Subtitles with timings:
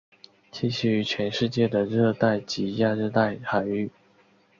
[0.51, 3.91] 栖息于全世界的热带及亚热带海域。